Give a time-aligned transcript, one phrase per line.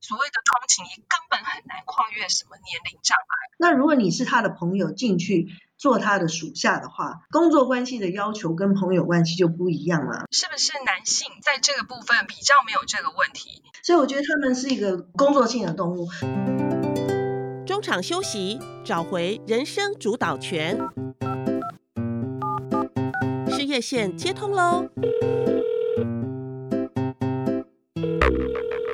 [0.00, 3.34] 所谓的窗情谊根本很难跨越什么年龄障碍。
[3.58, 10.26] 那如果你是他的朋友进去做他的属下的话，工作关系的要求跟朋友关系就不一样了。
[10.30, 13.62] 是不是男性在这个部分比较没有这个问题？
[13.82, 16.08] 所以我觉得他们是一个工作性的动物。
[17.66, 20.78] 中场休息，找回人生主导权。
[23.50, 24.88] 事业线接通喽，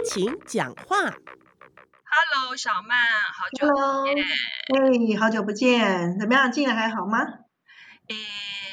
[0.04, 0.96] 请讲话。
[0.96, 2.96] Hello，小曼，
[3.32, 4.24] 好久 Hello，不见。
[4.24, 6.52] 哎，好久不见，怎么样？
[6.52, 7.18] 近来还好吗？
[8.08, 8.16] 诶，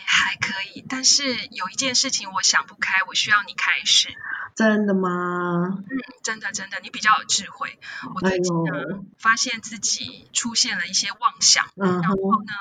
[0.06, 4.10] 还可以，但是有一件事情我想不开，我需要你开始。
[4.56, 5.70] 真的吗？
[5.70, 5.86] 嗯，
[6.24, 7.80] 真的真的，你比较有智慧。
[8.14, 12.54] 我哎最近呢，呦，发现自己出现了一些妄想，嗯然后，呢，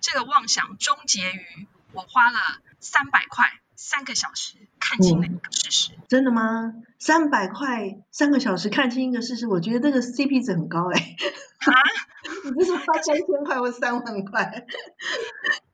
[0.00, 2.38] 这个妄想终结于我花了
[2.80, 5.92] 三百块三个小时看清了一个事实。
[6.08, 6.74] 真的吗？
[6.98, 11.14] 三百块三个小时看清一个事实，我觉得这个 CP 值很高哎。
[11.60, 11.72] 啊，
[12.44, 14.66] 你不是花三千块或三万块？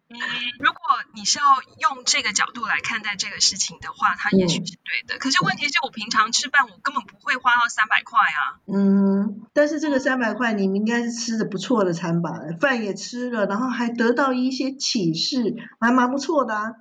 [0.06, 0.17] 嗯，
[0.61, 0.81] 如果
[1.15, 1.45] 你是要
[1.91, 5.19] 用这个角度来看待这个事情的话，它也许是对的。
[5.19, 8.61] 可是问题是我平常吃饭，我根本不会花到三百块啊。
[8.67, 12.39] 嗯，但是这个三百块你们应该是吃的不错的餐吧？
[12.61, 16.73] 饭也吃了，然后还得到一些启示，还蛮不错的啊。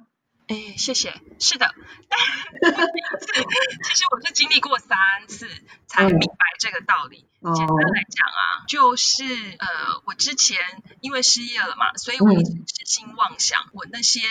[0.47, 1.13] 哎，谢谢。
[1.39, 1.73] 是的，
[2.09, 2.19] 但
[3.83, 5.47] 其实我是经历过三次
[5.88, 7.27] 才明白这个道理。
[7.39, 9.23] 哦，简单来讲啊，就是
[9.59, 10.58] 呃，我之前
[11.02, 14.22] 因为失业了嘛，所以我一直痴心妄想，我那些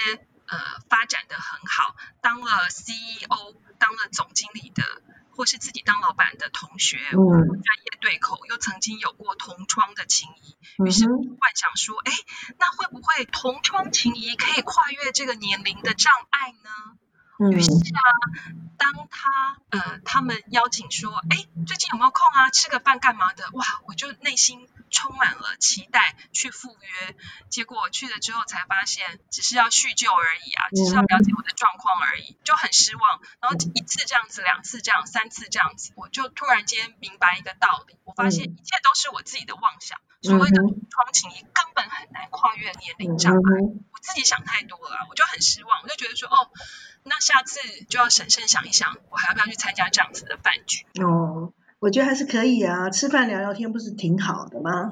[0.46, 4.82] 呃发展的很好，当了 CEO，当了总经理的，
[5.34, 7.16] 或是自己当老板的同学，嗯。
[7.16, 12.12] 我专业对口，又曾经有过同窗的情谊，于是我嗯就幻想说，哎，
[12.58, 16.70] 那会不会同窗情谊可以跨越这个年龄的障碍呢？
[17.42, 18.00] 哼，于是嗯啊，
[18.78, 19.30] 当他
[19.70, 22.50] 呃他们邀请说，哎，最近有没有空啊？
[22.50, 23.48] 吃个饭干嘛的？
[23.52, 27.16] 哇，我就内心充满了期待去赴约。
[27.48, 33.20] 结果去了之后才发现，只是要叙旧而已啊，只是要了解我的状况而已，就很失望。
[33.40, 39.98] 然后一次这样子，两次这样，三次这样子，我就突然间明白一个道理，我发现一切都是我自己的妄想。
[40.22, 43.40] 所谓的嗯窗情谊根本很难跨越年龄嗯障碍。
[44.02, 46.50] 自己想太多了啊，我就很失望，我就觉得说，哦，
[47.04, 50.84] 那下次就要审慎想一想，我还要不要去参加这样子的饭局？
[51.00, 54.90] 哦，我觉得还是可以啊，吃饭聊聊天不是挺好的吗？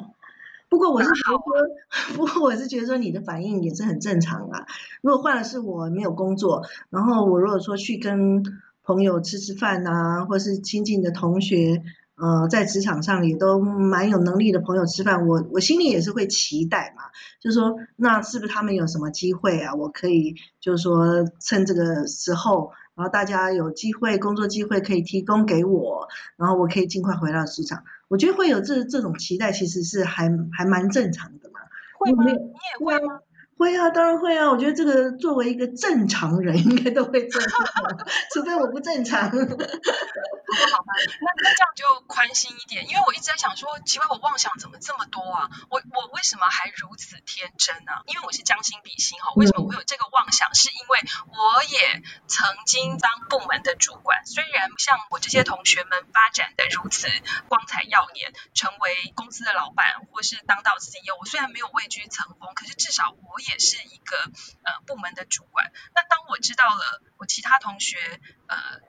[0.68, 4.66] 不过我是觉得说，不过我是觉得说你的反应也是很正常啊。
[5.02, 8.44] 如果换了是我没有工作，然后我如果说去跟
[8.84, 11.82] 朋友吃吃饭啊，或是亲近的同学，
[12.20, 17.04] 呃，在职场上也都蛮有能力的朋友吃饭，我我心里也是会期待嘛，
[17.40, 19.74] 就是说那是不是他们有什么机会啊？
[19.74, 22.72] 我可以就是说趁这个时候。
[22.96, 27.82] 然后大家有机会工作机会可以提供给我，然后我可以尽快回到职场。
[28.08, 31.60] 我觉得会有这这种期待，其实是还还蛮正常的嘛。
[31.98, 32.24] 会吗？
[32.26, 33.20] 你你也会吗？
[33.60, 34.50] 会啊，当然会啊。
[34.50, 37.50] 我觉得这个作为一个正常人，应该都会这样，
[38.32, 39.20] 除非我不正常。
[39.20, 45.50] 好吧，那那这样就宽心一点，因为我一直在想说，奇怪，我妄想怎么这么多啊？
[45.68, 50.52] 我我为什么还如此天真呢、因为我是将心比心哈，为什么我会有这个妄想？
[50.54, 50.98] 是因为
[51.28, 57.06] 我也曾经当部门的主管，虽然像我这些同学们发展的如此
[57.48, 64.16] 光彩耀眼，成为公司的老板或是当到 CEO，我虽然没有位居层峰，可是至少我也是一个
[64.62, 65.72] 呃部门的主管。
[65.94, 68.80] 那当我知道了我其他同学呃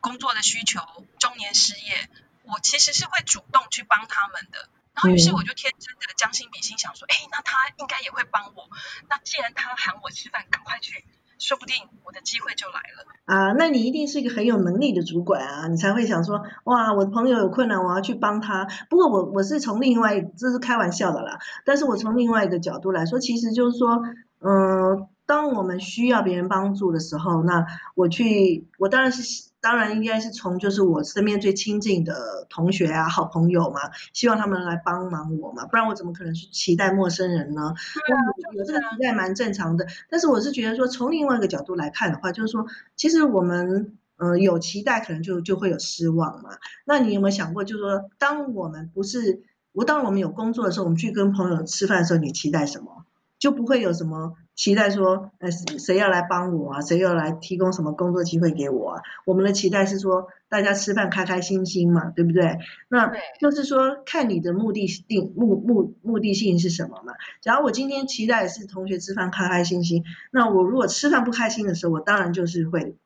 [0.00, 0.80] 工作的需求，
[1.18, 2.08] 中年失业，
[2.42, 4.68] 我其实是会主动去帮他们的。
[4.94, 8.68] 然后于是嗯我就天真的将心比心，想说，哎，那他应该也会帮我。
[9.08, 11.04] 那既然他喊我吃饭，赶快去，
[11.38, 11.74] 说不定
[12.04, 13.06] 我的机会就来了。
[13.24, 18.68] 啊，那你一定是一个很有能力的主管啊，你才会想说，哇，我的朋友有困难，我要去帮他。
[18.90, 24.02] 不过我我是从另外，这是开玩笑的啦，但是我从另外一个角度来说，其实就是说，
[24.40, 33.80] 嗯、当我们需要别人帮助的时候，那我去，我当然是当然应该是从就是我身边最亲近的同学啊、好朋友嘛，
[34.12, 37.72] 希望他们来帮忙我嘛，不然我怎么可能去期待陌生人呢？
[38.06, 38.20] 对啊，
[38.54, 46.50] 有这个期待蛮正常的，但是我是觉得说，从另外一个角度来看的话，就是说，其实我们嗯有期待，可能就就会有失望嘛。
[46.84, 49.42] 那你有没有想过，就是说，当我们不是
[49.72, 53.06] 我，当我们有工作的时候，我们去跟朋友吃饭的时候，你期待什么？
[53.44, 56.80] 就不会有什么期待说，呃，谁谁要来帮我啊？
[56.80, 59.02] 谁要来提供什么工作机会给我啊？
[59.26, 62.56] 我们的期待是说，大家吃饭开开心心嘛，对不对？
[62.88, 67.12] 那就是说，看你的目的定目目目的性是什么嘛？
[67.42, 72.96] 假如我今天期待是同学吃饭开开心心，那我如果吃饭不开心的时候，我当然就是会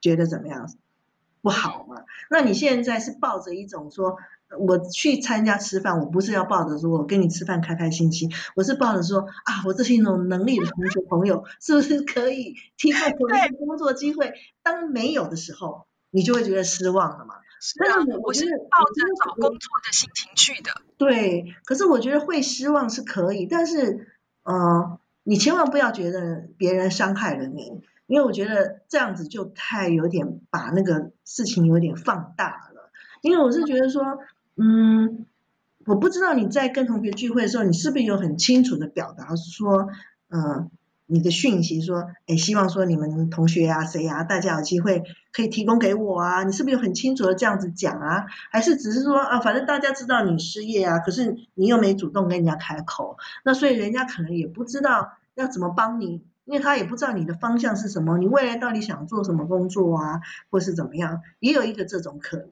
[0.00, 0.72] 觉得怎么样
[1.42, 2.04] 不好嘛。
[2.30, 4.16] 那你现在是抱着一种说，
[4.58, 14.34] 我去参加吃饭，我不是要抱着说我跟你吃饭开开心心，我是抱着说啊，我这是一种能力的同学朋友，是不是可以提供我一个工作机会？
[14.62, 17.36] 当没有的时候，你就会觉得失望了嘛。
[17.60, 20.70] 是啊，我是抱着找工作的心情去的。
[20.98, 24.08] 对，可是我觉得会失望是可以，但是
[24.42, 32.90] 呃，你千万不要觉得别人伤害了你，因为我觉得这样子就太有点把那个事情有点放大了。
[33.22, 34.18] 因为我是觉得说。
[34.64, 35.26] 嗯，
[35.86, 39.88] 我不知道你在跟同学聚会的时候，你是不是有很清楚的表达说，
[40.28, 40.70] 嗯，
[41.06, 46.44] 你的讯息说，哎，希望说你们同学啊，谁啊，大家有机会可以提供给我啊？
[46.44, 48.26] 你是不是有很清楚的这样子讲啊？
[48.52, 60.20] 还是只是说啊，反正大家知道你失业啊，可是你又没主动跟人家开口，那所以人家可能也不知道要怎么帮你，因为他也不知道你的方向是什么，你未来到底想做什么工作啊，
[60.50, 62.46] 或是怎么样，也有一个这种可能。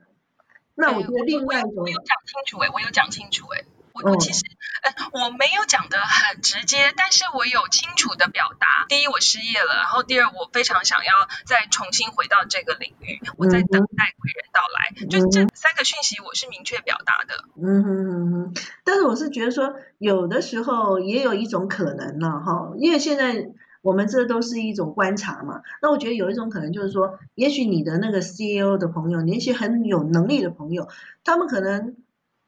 [0.80, 4.42] 那我觉得另外一种，我有讲清楚哎，我有讲清楚哎，我我其实
[4.82, 8.86] 呃我没有讲的很直接，但是我有清楚的表达。
[8.88, 11.12] 第一，我失业了，然后第二，我非常想要
[11.44, 15.06] 再重新回到这个领域，我在等待贵人到来。
[15.06, 17.44] 就这三个讯息，我是明确表达的。
[17.62, 18.54] 嗯哼哼哼，
[18.84, 23.50] 但是我是觉得说，有的时候也有一种可能呢，哈，因为现在。
[23.82, 30.88] 我们这都是一种观察嘛，那我觉得有一种可能就是说，也许你的那个 CEO 的朋友，你那些很有能力的朋友，
[31.24, 31.96] 他们可能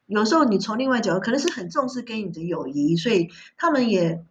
[0.07, 4.25] 有时候你从另外角度，可能是很重视跟你的友谊，所以他们也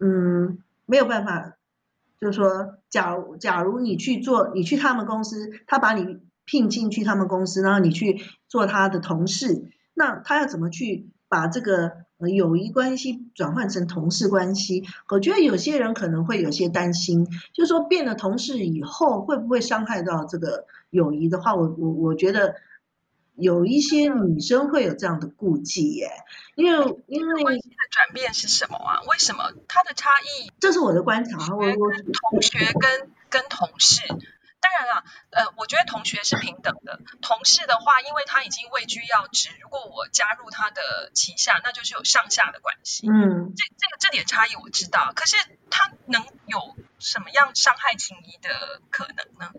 [0.00, 1.56] 嗯没有办法，
[2.20, 12.08] 就是说，假假如你去做，你去他们公司，他把你聘进去他们公司，然后你去做他的同事，那他要怎么去把这个？
[12.18, 22.56] 友谊关系转换成同事关系，我觉得有些人可能会有些担心，就是说变了同事以后会不会伤害到这个友谊的话，我我我觉得
[23.36, 26.10] 有一些女生会有这样的顾忌耶，
[26.56, 28.98] 因为因为关系的转变是什么啊？
[29.08, 30.50] 为什么它的差异？
[30.58, 34.02] 这是我的观察，我我同学跟跟同事。
[34.60, 37.00] 当然了，呃，我觉得同学是平等的。
[37.22, 43.08] 同事的话，因为他已经位居要职，如果我加入他的旗下，那就是有上下的关系。
[43.08, 45.36] 嗯，这这个这点差异我知道，可是
[45.70, 49.52] 他能有什么样伤害情谊的可能呢？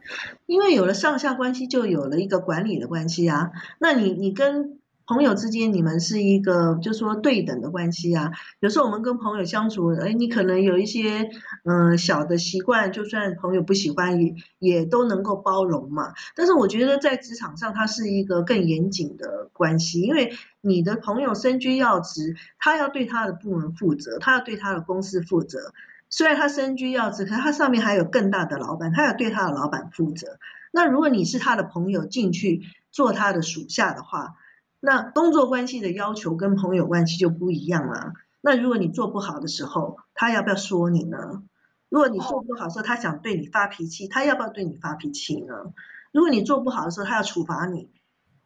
[0.46, 3.52] 因为有了上下关系，就有了一个管理的关系啊。
[3.80, 8.32] 那你你跟朋友之间，你们是一个就是说对等的关系啊。
[8.60, 11.32] 有时候我们跟朋友相处，哎，你可能有一些
[11.64, 16.14] 嗯小的习惯，就算朋友不喜欢，也也都能够包容嘛。
[16.36, 25.74] 但是我觉得在职场上，它是一个更严谨的关系，因为你的朋友身居要职，他要对他的部门负责，他要对他的公司负责。
[26.12, 30.38] 虽然他身居要职，可是他上面还有更大的老板，他要对他的老板负责。
[30.72, 32.62] 那如果你是他的朋友进去
[32.92, 34.36] 做他的属下的话，
[34.80, 38.14] 那工作关系的要求跟朋友关系就不一样了。
[38.42, 41.44] 那如果你做不好的时候，他要不要说你呢？
[41.90, 45.74] 如果你做不好的时候，他想对你发脾气，他要不要对你发脾气呢？
[46.12, 47.90] 如果你做不好的时候，他要处罚你，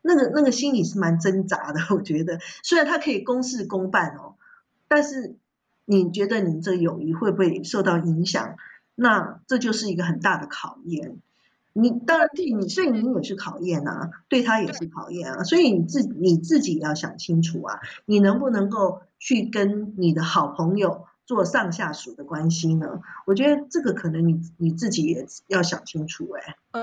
[0.02, 1.80] 那个那个心里是蛮挣扎的。
[1.92, 4.36] 我觉得，虽然他可以公事公办哦，
[4.88, 5.38] 但是
[5.86, 8.56] 你觉得你这友谊会不会受到影响？
[8.96, 11.20] 那这就是一个很大的考验。
[11.74, 23.02] 你当然对你对你也是考验啊，对他也是考验啊，所以你自你自己要想清楚啊，你能不能够去跟你的好朋友做上下属的关系呢？
[23.26, 26.56] 我觉得这个可能你你自己也要想清楚哎。
[26.72, 26.82] 呃，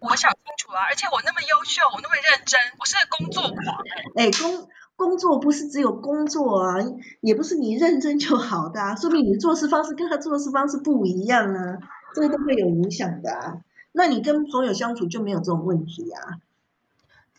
[0.00, 3.76] 我想清楚啊，而且我那么优秀，我那么认真，我是工作狂
[4.16, 4.30] 哎。
[4.30, 6.76] 工工作不是只有工作啊，
[7.20, 11.78] 也不是你认真就好的啊，说明你的做事方式跟他做事方式不一样啊，
[12.14, 13.56] 这个都会有影响的啊。
[13.92, 16.40] 那你跟朋友相处就没有这种问题呀？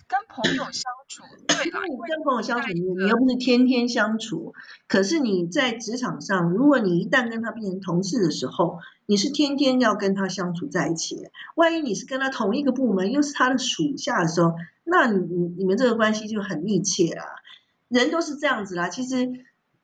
[0.05, 4.53] 跟朋友相处，对啦，你跟朋友相处，你你又不是天天相处。
[4.87, 11.29] 可是你在职场上，如果你一旦跟他变成同事的时候，你是天天要跟他相处在一起。
[11.55, 17.23] 万一你是跟他同一个部门，又是他的属下的时候，那你你你们这个关系就很密切啦。
[17.87, 18.89] 人都是这样子啦。
[18.89, 19.31] 其实，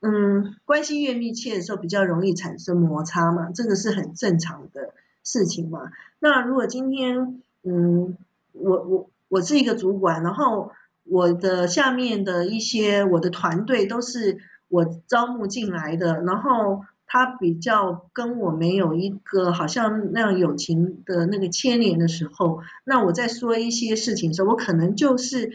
[0.01, 4.93] 嗯，关系越密切的时候，比较容易产生摩擦嘛，这个是很正常的。
[5.23, 8.17] 事情嘛，那如果今天，嗯，
[8.53, 10.71] 我我我是一个主管，然后
[11.03, 25.51] 我的下面的一些我的团队都是我招募进来的，然后他比较跟我没有一个好像那样友情的那个牵连的时候，那我在说一些事情的时候，我可能就是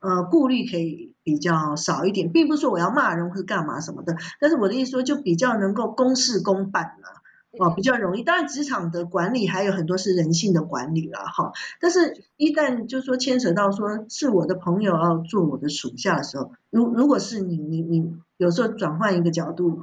[0.00, 7.21] 呃顾虑可以比较少一点，并不是说我要骂人或是干嘛什么的，但是我的意思说就比较能够公事公办了。
[7.58, 8.22] 哦，比较容易。
[8.22, 11.52] 当然，职场的管理还有很多是人性的管理了哈。
[11.80, 19.82] 但是，一旦就说牵扯到说是我的朋友要做我的属下的时候，如如果是你，你你有时候转换一个角度，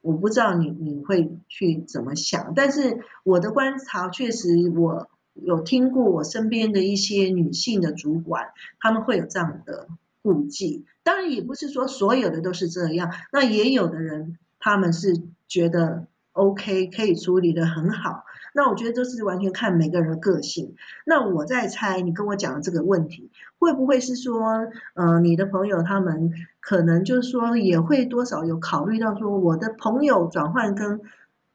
[0.00, 2.52] 我不知道你你会去怎么想。
[2.56, 8.48] 但是我的观察确实，我有听过我身边的一些女性的主管，
[8.80, 9.86] 他们会有这样的
[10.20, 10.84] 顾忌。
[11.04, 16.08] 当然，也不是说所有的都是这样，那也有的人他们是觉得。
[16.34, 18.24] OK，可以处理的很好。
[18.56, 20.74] 那我觉得这是完全看每个人的个性。
[21.04, 31.00] 那我在猜，你跟我讲的这个问题，会不会是说，呃，你的朋友他们可能就是说，也会多少有考虑到说，我的朋友转换跟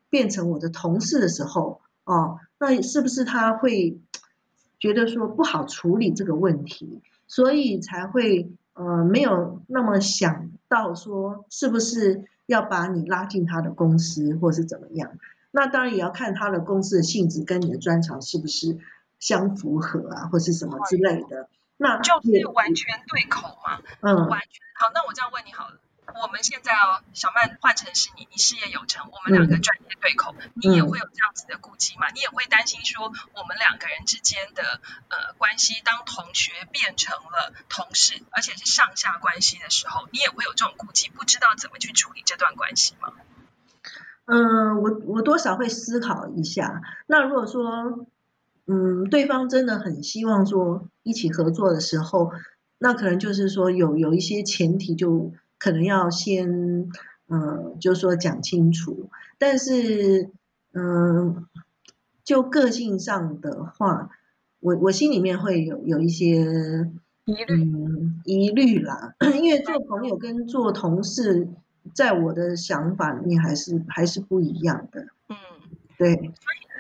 [0.10, 4.00] 变成我的同事的时候，哦，那是不是他会
[4.80, 12.26] 觉得说不好处理这个问题，所以才会呃没有那么想到说是不是？
[12.50, 15.12] 要把你拉进他的公司，或是怎么样？
[15.52, 18.80] 那当然也要看他的公司的性质跟你的专长是不是
[19.20, 21.48] 相符合啊，或是什么之类的。
[21.78, 23.80] 那就是完全对口嘛。
[24.02, 24.90] 嗯，完全好。
[24.96, 25.80] 那我这样问你好了。
[26.22, 32.10] 我们现在哦，小曼换成是你，你事业有成，我们两个专业对口，你也会有这样子的顾忌嘛？
[32.10, 43.14] 你也会担心说，我们两个人之间的呃关系，当同学变成了同事，而且是上下关系的时候，你也会有这种顾忌，不知道怎么去处理这段关系吗？
[44.26, 46.82] 嗯，我我多少会思考一下。
[47.08, 48.08] 那如果说，
[48.68, 52.32] 嗯，对方真的很希望说一起合作的时候，
[52.78, 55.34] 那可能就是说有有一些前提就。
[55.60, 56.90] 可能要先，
[57.28, 60.32] 嗯，就是说讲清楚，但是，
[60.74, 61.46] 嗯，
[62.24, 64.10] 就个性上的话，
[64.60, 66.90] 我我心里面会有有一些
[67.26, 67.72] 疑虑，
[68.24, 71.50] 疑虑啦，因为做朋友跟做同事，
[71.94, 75.36] 在我的想法里面还是还是不一样的，嗯，
[75.98, 76.30] 对，所以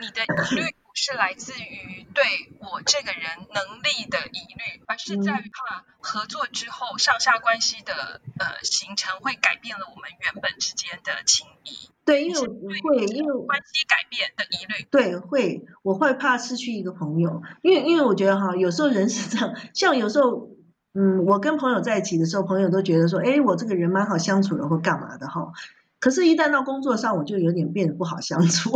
[0.01, 0.23] 你的
[0.55, 0.75] 疑虑。
[0.93, 2.23] 是来自于对
[2.59, 11.89] 我这个人能力的疑虑，而是在于怕合作之后上下关系的呃形成会改变了我们原本之间的情谊。
[12.05, 14.87] 对，因为会因为关系改变的疑虑。
[14.89, 20.49] 对，会我会怕失去一个朋友，因为因为我觉得哈，有时候人是这样，像有时候
[20.95, 25.51] 嗯，我跟朋友在一起的时候，朋友都觉得说，哎，我这个人蛮好相处的，或干嘛的哈。
[25.99, 28.71] 可是，一旦到工作上，我就有点变得不好相处。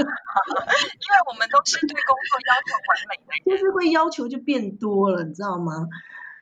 [1.02, 5.86] 因为我们都是对工作要求完美的，就是会要求就变多了，你知道吗？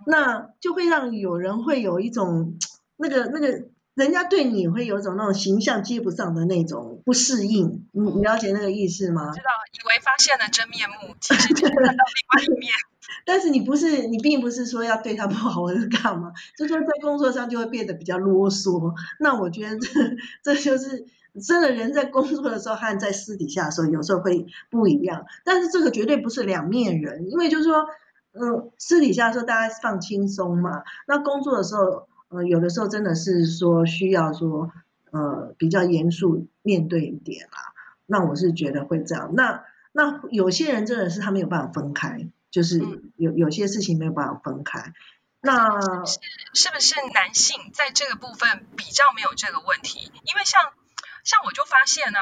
[0.06, 2.58] 那就会让有人会有一种
[2.96, 7.86] 那个那个，人家对你会有一种那种形象接不上的那种不适应。
[7.92, 9.32] 你你了解那个意思吗？
[9.32, 12.72] 知道，以为发现了真面目，其实就看到另外一面。
[13.24, 18.92] 但是你不是，你并不是说要对他不好，或是干嘛，就说在工作上就会变得比较啰嗦。
[19.18, 19.88] 那我觉得这
[20.44, 21.06] 这就是。
[21.40, 27.86] 真的人在工作的时候和在私底下的时候有时候会不一样，但是这个绝对不是两面人，因为就是说，
[28.32, 34.70] 嗯，私底下的时候大家放轻松嘛，那工作的时候，呃，有的时候真的是说需要说，
[35.10, 37.74] 呃，比较严肃面对一点啦。
[38.06, 39.32] 那我是觉得会这样。
[39.34, 42.80] 那那有些人真的是他没有办法分开，就是
[43.16, 44.92] 有有些事情没有办法分开。
[45.40, 46.18] 那是
[46.54, 50.10] 是不是男性在这个部分比较没有这个问题？
[50.24, 50.60] 因为像。
[51.26, 52.20] 像我就发现呢，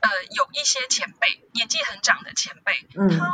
[0.00, 3.30] 呃，有一些前辈，年纪很长的前辈，他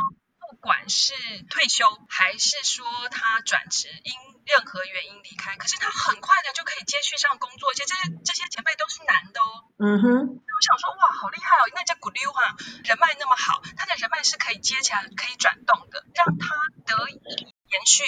[0.49, 1.13] 不管是
[1.49, 4.13] 退休还是说他转职，因
[4.45, 9.63] 任何原因离开，可是他很快的就可以接续上工作，而且这些这些前辈都是男的哦。
[9.79, 10.09] 嗯哼。
[10.35, 16.47] 我想说，哇，好厉害哦，那叫古溜哈，人脉那么好，他的人脉是可以接起来、可以转动的，让他
[16.85, 17.47] 得以。
[17.73, 18.03] 延续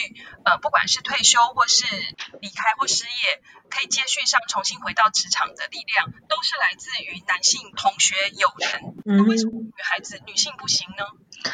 [0.46, 1.88] 呃，不管是退休或是
[2.40, 3.42] 离开或失业，
[3.88, 8.94] 接续上重新回到职场的力量，都是来自于男性同学友人。
[9.04, 11.52] 那为什么女孩子女性不行呢？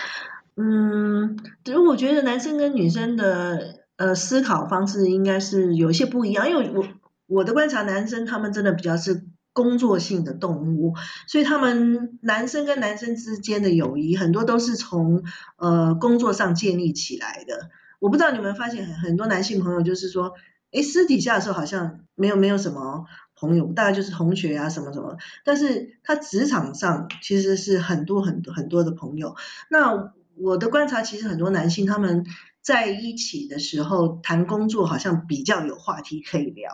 [0.56, 6.86] 嗯，其实我觉得男生跟女生的呃思考方式应该是有一些不一样，因为我
[7.28, 10.94] 我的观察，男生他们真的比较是工作性的动物，
[11.28, 15.24] 所以他们男生跟男生之间的友谊很多都是从
[15.58, 17.70] 呃工作上建立起来的。
[18.00, 20.34] 我不知道你们发现很很多男性朋友就是说，
[20.72, 29.36] 哎，私底下的时候好像没有没有什么朋友，大概就是同学啊什么什么，但是他职场上其实是很多很多很多的朋友。
[29.70, 32.26] 那我的观察，其实很多男性他们
[32.62, 36.72] 在一起的时候谈工作，好像比较有话题可以聊。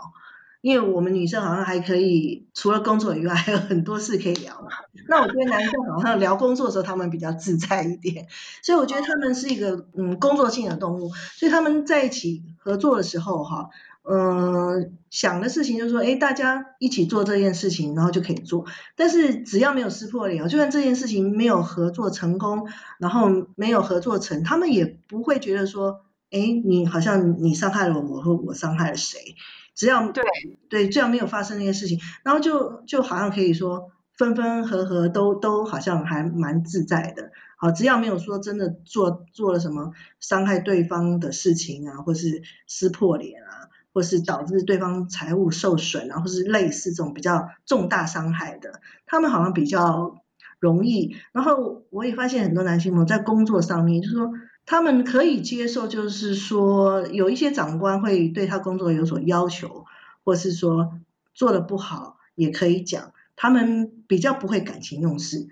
[0.62, 4.70] 因为我们女生好像还可以，除了工作以外，还有很多事可以聊嘛。
[5.08, 8.28] 那我觉得男生好像聊工作的时候，他们比较自在一点。
[8.62, 13.70] 所以我觉得他们是一个嗯工作性的动物，所以他们在一起合作的时候哈，
[14.04, 18.66] 嗯，想的事情就是说，哎，大家一起做这件事情，然后就可以做。
[18.96, 22.68] 但是只要没有撕破脸，就算这件事情没有合作成功，
[23.00, 29.36] 然后没有合作成，他们也不会觉得说，哎，你好像你伤害了我，或我伤害了谁。
[29.78, 30.26] 只要对
[30.70, 37.32] 对，只要没有发生那些事情，然后就就好像可以说分分合合都都好像还蛮自在的。
[37.58, 43.70] 好，只要没有说真的做做了什么伤害对方的事情啊，或是撕破脸啊。
[43.94, 50.22] 或是导致对方财务受损啊，或是类似这种比较重大伤害的，他们好像比较
[50.60, 51.16] 容易。
[51.32, 54.30] 然后我也发现很多男性朋友在工作上面，就是说
[54.68, 59.86] 他们可以接受，就是说有一些长官会对他工作有所要求，
[60.26, 61.00] 或是说
[61.34, 65.48] 做的不好也可以讲，他们比较不会感情用事。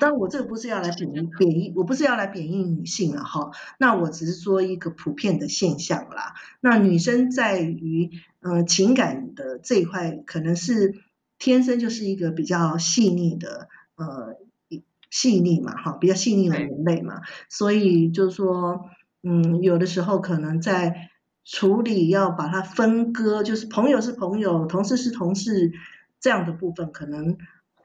[0.00, 3.50] 但我这个不是要来贬贬义，我不是要来贬义女性了哈。
[3.78, 6.34] 那我只是说一个普遍的现象啦。
[6.60, 10.94] 那女生在于呃情感的这一块，可能是
[11.38, 14.36] 天生就是一个比较细腻的呃
[15.14, 17.20] 细腻嘛哈，比较细腻的人类嘛。
[17.48, 18.90] 所以就是说，
[19.22, 21.10] 嗯，有的时候可能在
[21.44, 25.72] 处理要把它分割，就是朋友是朋友，同事是同事
[26.20, 27.36] 这样的部分，可能。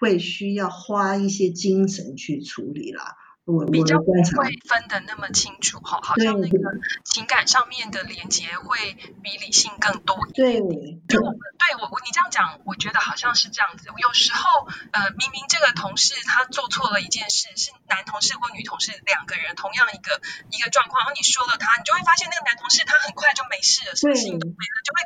[0.01, 3.17] 会需要花一些精神去处理啦。
[3.49, 4.21] 我比较不会
[4.67, 6.57] 分得那么清楚哈，好像那个
[7.03, 10.61] 情感上面的连接会比理性更多一点。
[11.07, 13.89] 对，我对我我你这样讲，我觉得好像是这样子。
[13.97, 24.98] 有时候呃，明明这个同事他做错了一件事，是男同事或女同事两个人同样一个一个状况，然后你说了他，你就会发现那个男同事他很快就没事了，什么事情都没了，就会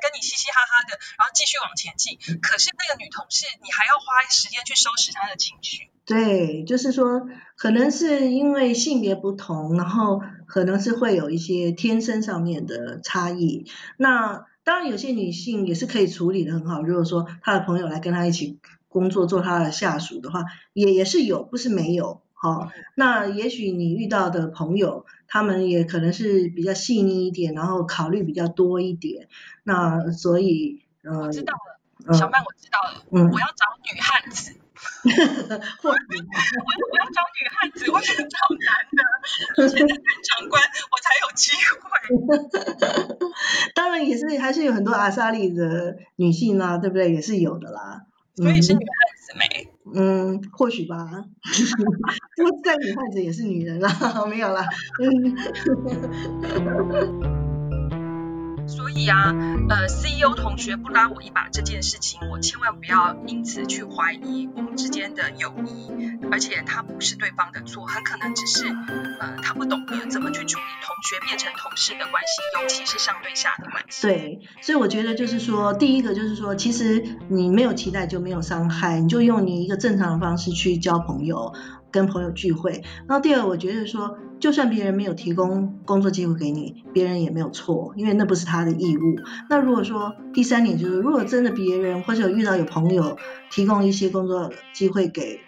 [0.43, 2.19] 嘻嘻哈哈的，然后继续往前进。
[2.41, 5.89] 可是那个女同事，你还要花时间去收拾她的情绪。
[6.05, 13.65] 对，就是说，可能是因为性别不同，然后可能是会有一些天生上面的差异。
[13.95, 16.81] 那当然，有些女性也是可以处理的很好。
[16.81, 18.59] 如果说她的朋友来跟她一起
[18.89, 22.21] 工作，做她的下属的话，也也是有，不是没有。
[22.33, 29.27] 好，那也许你遇到的朋友，他们也可能是比较细腻一点，然后考虑比较多一点。
[29.63, 31.53] 那所以，呃，我知道
[32.06, 34.54] 了，小曼，我知道了，嗯，我要找女汉子。
[35.04, 43.30] 我我要找女汉子，我想找男的，现在长官我才有机会。
[43.76, 47.13] 当然也是，还是有很多阿莎丽的女性啦，对不对？
[47.13, 48.04] 也是有的啦。
[48.36, 49.72] 所以是女汉子没？
[49.93, 51.26] 嗯，或许吧。
[52.38, 53.89] 不过在女汉子也是女人啦，
[54.30, 54.65] 没有啦。
[58.67, 59.34] 所以啊，
[59.69, 65.91] 呃，CEO 同学不拉我一把这件事情，我千万不要因此去怀疑我们之间的友谊，
[66.32, 68.67] 而且他不是对方的错，很可能只是
[69.19, 74.02] 呃他不懂得怎么去处理同学变成同事的关系，尤其是上对下的关系。
[74.02, 81.54] 对，所以我觉得就是说，第一个就是说，其实你没有期待就没有伤害，你就用你一个正常的方式去交朋友。
[81.93, 89.15] 跟朋友聚会，然后第二，我觉得说，就算别人没有提供工作机会给你，别人也没有错，因为那不是他的义务。
[89.49, 93.17] 那如果说第三点就是，如果真的别人或者遇到有朋友
[93.49, 95.39] 提供一些工作机会给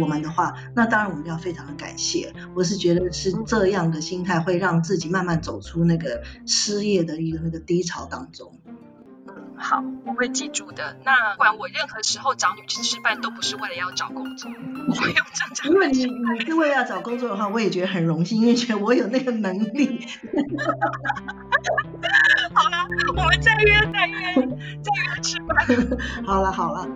[0.00, 2.32] 我们的话，那当然我们要非常的感谢。
[2.54, 8.52] 我是觉得是这样的心态会让自己慢慢走出那个失业的一个那个低潮当中。
[9.58, 10.96] 好，我会记住的。
[11.04, 14.50] 那不管我任何时候找你去吃饭，都不是为了要找工作，
[14.88, 15.70] 我会用正常。
[15.70, 20.06] 如果你你是为了要找工作的话，我也觉得很荣幸，因为觉得我有那个能力。
[22.54, 25.56] 好了，我们再约再约再约吃饭。
[26.24, 26.86] 好了好了。